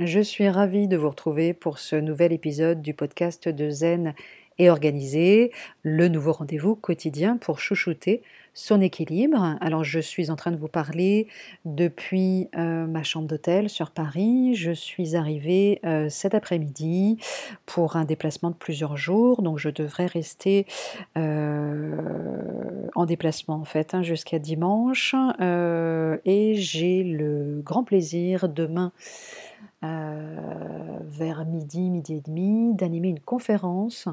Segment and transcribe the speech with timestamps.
[0.00, 4.14] Je suis ravie de vous retrouver pour ce nouvel épisode du podcast de Zen
[4.56, 8.22] et Organisé, le nouveau rendez-vous quotidien pour chouchouter
[8.54, 9.58] son équilibre.
[9.60, 11.28] Alors je suis en train de vous parler
[11.66, 14.54] depuis euh, ma chambre d'hôtel sur Paris.
[14.54, 17.18] Je suis arrivée euh, cet après-midi
[17.66, 20.64] pour un déplacement de plusieurs jours, donc je devrais rester
[21.18, 21.94] euh,
[22.94, 25.14] en déplacement en fait hein, jusqu'à dimanche.
[26.24, 28.92] et j'ai le grand plaisir demain.
[29.82, 34.08] Vers midi, midi et demi, d'animer une conférence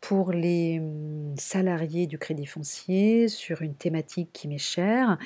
[0.00, 5.18] pour les hum, salariés du Crédit foncier sur une thématique qui m'est chère.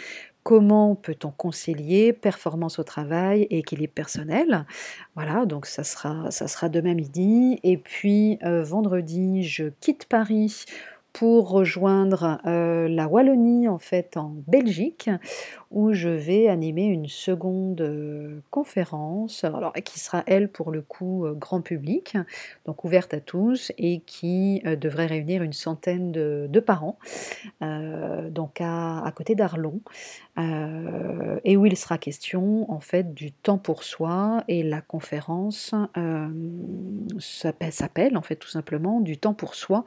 [0.42, 4.64] Comment peut-on concilier performance au travail et équilibre personnel?
[5.14, 7.60] Voilà, donc ça sera, ça sera demain midi.
[7.62, 10.64] Et puis euh, vendredi, je quitte Paris
[11.12, 15.10] pour rejoindre euh, la Wallonie en fait en Belgique
[15.70, 21.26] où je vais animer une seconde euh, conférence alors qui sera elle pour le coup
[21.26, 22.16] euh, grand public
[22.64, 26.98] donc ouverte à tous et qui devrait réunir une centaine de, parents
[27.60, 29.80] donc à, côté d'Arlon
[30.36, 35.74] et où il sera question en fait du temps pour soi et la conférence
[37.18, 39.84] s'appelle en fait tout simplement du temps pour soi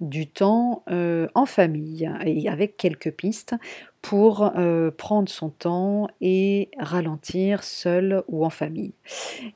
[0.00, 0.59] du temps
[0.90, 3.54] euh, en famille et avec quelques pistes
[4.02, 8.94] pour euh, prendre son temps et ralentir seul ou en famille.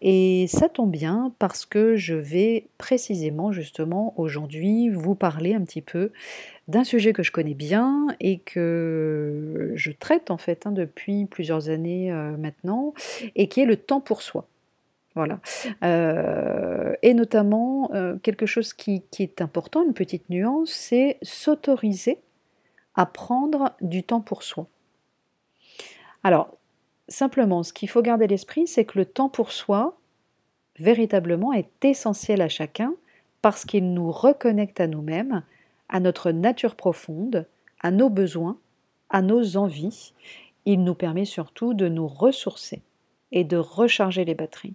[0.03, 5.83] Et ça tombe bien parce que je vais précisément justement aujourd'hui vous parler un petit
[5.83, 6.13] peu
[6.69, 11.69] d'un sujet que je connais bien et que je traite en fait hein, depuis plusieurs
[11.69, 12.95] années euh, maintenant
[13.37, 14.47] et qui est le temps pour soi.
[15.15, 15.39] Voilà.
[15.85, 22.19] Euh, et notamment, euh, quelque chose qui, est important, une petite nuance, c'est s'autoriser
[22.97, 24.67] à prendre du temps pour soi.
[26.25, 26.57] Alors,
[27.09, 29.97] simplement, ce qu'il faut garder à l'esprit, c'est que le temps pour soi,
[30.79, 32.95] véritablement, est essentiel à chacun
[33.41, 35.43] parce qu'il nous reconnecte à nous-mêmes,
[35.89, 37.47] à notre nature profonde,
[37.81, 38.59] à nos besoins,
[39.11, 40.13] à nos envies.
[40.65, 42.83] Il nous permet surtout de nous ressourcer
[43.31, 44.75] et de recharger les batteries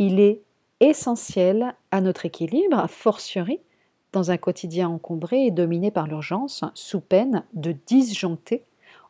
[0.00, 0.40] il est
[0.80, 3.60] essentiel à notre équilibre, a fortiori
[4.12, 8.64] dans un quotidien encombré et dominé par l'urgence, sous peine de disjoncter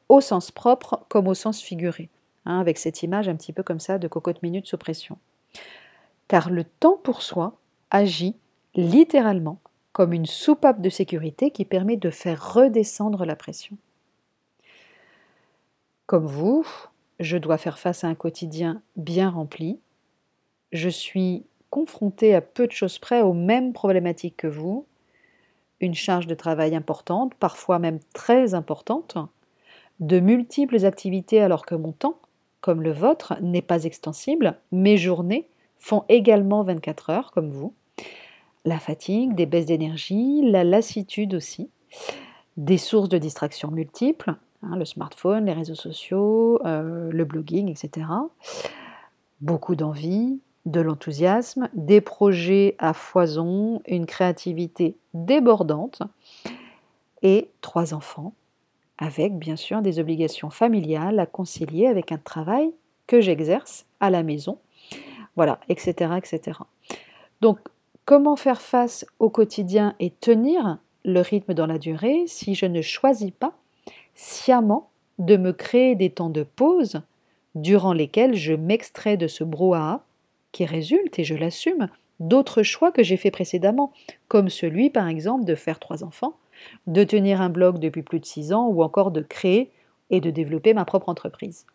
[0.09, 2.11] au sens propre comme au sens figuré,
[2.45, 5.17] hein, avec cette image un petit peu comme ça de cocotte minute sous pression.
[6.27, 7.57] Car le temps pour soi
[7.93, 8.35] agit
[8.75, 9.61] littéralement
[9.93, 13.77] comme une soupape de sécurité qui permet de faire redescendre la pression.
[16.07, 16.67] Comme vous,
[17.21, 19.79] je dois faire face à un quotidien bien rempli,
[20.73, 24.87] je suis confrontée à peu de choses près aux mêmes problématiques que vous,
[25.81, 29.17] une charge de travail importante, parfois même très importante,
[30.01, 32.19] de multiples activités alors que mon temps,
[32.61, 35.49] comme le vôtre, n'est pas extensible, mes journées
[35.79, 37.73] font également 24 heures comme vous,
[38.65, 41.71] la fatigue, des baisses d'énergie, la lassitude aussi,
[42.57, 48.07] des sources de distraction multiples, hein, le smartphone, les réseaux sociaux, euh, le blogging, etc.
[49.41, 56.03] Beaucoup d'envie, de l'enthousiasme, des projets à foison, une créativité débordante
[57.23, 58.35] et trois enfants,
[58.99, 62.73] avec bien sûr des obligations familiales à concilier avec un travail
[63.07, 64.59] que j'exerce à la maison,
[65.37, 66.61] voilà, etc., etc.
[67.41, 67.59] Donc,
[68.05, 72.83] comment faire face au quotidien et tenir le rythme dans la durée si je ne
[72.83, 73.55] choisis pas
[74.15, 77.03] sciemment de me créer des temps de pause
[77.55, 80.05] durant lesquels je m'extrais de ce brouhaha
[80.53, 81.89] qui résulte, et je l'assume,
[82.19, 83.93] d'autres choix que j'ai faits précédemment,
[84.29, 86.35] comme celui par exemple de faire trois enfants,
[86.87, 89.71] de tenir un blog depuis plus de six ans ou encore de créer
[90.11, 91.67] et de développer ma propre entreprise.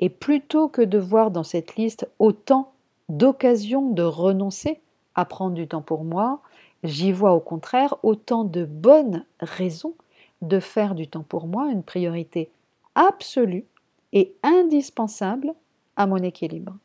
[0.00, 2.72] Et plutôt que de voir dans cette liste autant
[3.08, 4.80] d'occasions de renoncer
[5.14, 6.40] à prendre du temps pour moi,
[6.84, 9.94] j'y vois au contraire autant de bonnes raisons
[10.42, 12.50] de faire du temps pour moi une priorité
[12.94, 13.64] absolue
[14.12, 15.52] et indispensable
[15.96, 16.76] à mon équilibre.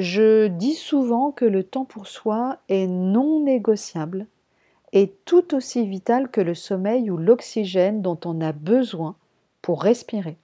[0.00, 4.26] Je dis souvent que le temps pour soi est non négociable
[4.94, 9.14] et tout aussi vital que le sommeil ou l'oxygène dont on a besoin
[9.60, 10.38] pour respirer.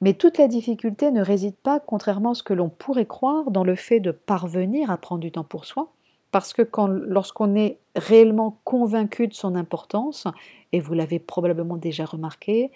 [0.00, 3.64] Mais toute la difficulté ne réside pas, contrairement à ce que l'on pourrait croire, dans
[3.64, 5.90] le fait de parvenir à prendre du temps pour soi,
[6.30, 6.62] parce que
[7.08, 10.28] lorsqu'on est réellement convaincu de son importance,
[10.70, 12.70] et vous l'avez probablement déjà remarqué,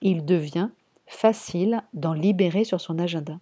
[0.00, 0.70] il devient
[1.06, 3.38] facile d'en libérer sur son agenda.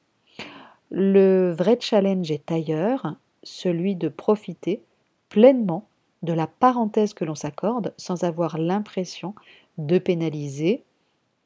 [0.90, 4.82] Le vrai challenge est ailleurs, celui de profiter
[5.29, 5.87] pleinement
[6.23, 9.35] de la parenthèse que l'on s'accorde sans avoir l'impression
[9.76, 10.82] de pénaliser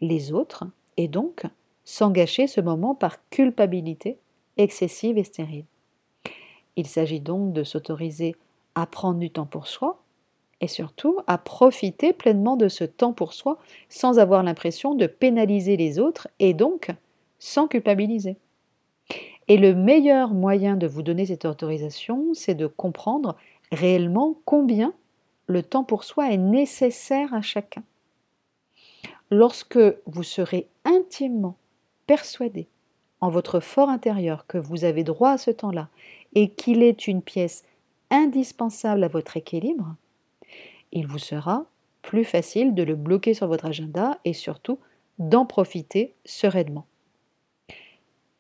[0.01, 0.65] les autres
[0.97, 1.43] et donc
[1.85, 4.17] sans gâcher ce moment par culpabilité
[4.57, 5.65] excessive et stérile.
[6.77, 8.37] Il s'agit donc de s'autoriser
[8.75, 10.01] à prendre du temps pour soi
[10.61, 13.59] et surtout à profiter pleinement de ce temps pour soi
[13.89, 16.91] sans avoir l'impression de pénaliser les autres et donc
[17.41, 18.37] sans culpabiliser.
[19.53, 23.37] Et le meilleur moyen de vous donner cette autorisation, c'est de comprendre
[23.71, 24.95] réellement combien
[25.47, 27.83] le temps pour soi est nécessaire à chacun.
[29.31, 31.59] Lorsque vous serez intimement
[32.07, 32.67] persuadé
[33.21, 35.91] en votre fort intérieur que vous avez droit à ce temps-là
[36.35, 37.63] et qu'il est une pièce
[38.11, 39.97] indispensable à votre équilibre,
[40.93, 41.67] il vous sera
[42.01, 44.79] plus facile de le bloquer sur votre agenda et surtout
[45.19, 46.87] d'en profiter sereinement.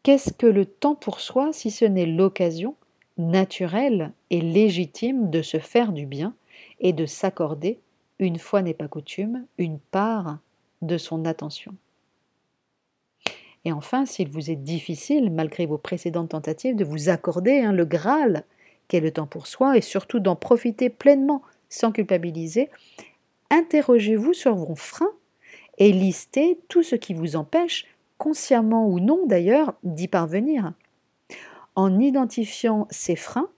[0.02, 2.74] Qu'est-ce que le temps pour soi si ce n'est l'occasion
[3.18, 6.34] naturelle et légitime de se faire du bien
[6.80, 7.78] et de s'accorder,
[8.18, 10.38] une fois n'est pas coutume, une part
[10.80, 11.76] de son attention?
[13.64, 17.84] Et enfin, s'il vous est difficile, malgré vos précédentes tentatives, de vous accorder hein, le
[17.84, 18.44] Graal
[18.88, 22.70] qu'est le temps pour soi et surtout d'en profiter pleinement sans culpabiliser,
[23.50, 25.12] interrogez-vous sur vos freins
[25.78, 27.86] et listez tout ce qui vous empêche
[28.22, 30.74] consciemment ou non d'ailleurs, d'y parvenir.
[31.74, 33.50] En identifiant ces freins,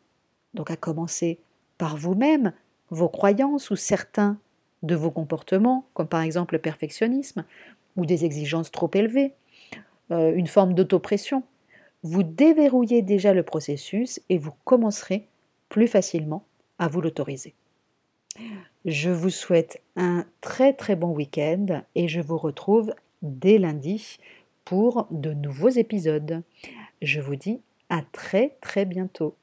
[0.54, 1.38] donc à commencer
[1.76, 2.54] par vous-même,
[2.88, 4.38] vos croyances ou certains
[4.82, 7.44] de vos comportements, comme par exemple le perfectionnisme
[7.98, 9.34] ou des exigences trop élevées,
[10.10, 11.42] euh, une forme d'autopression,
[12.02, 15.26] vous déverrouillez déjà le processus et vous commencerez
[15.68, 16.42] plus facilement
[16.78, 17.52] à vous l'autoriser.
[18.86, 24.18] Je vous souhaite un très très bon week-end et je vous retrouve dès lundi
[24.64, 26.42] pour de nouveaux épisodes.
[27.02, 29.36] Je vous dis à très très bientôt.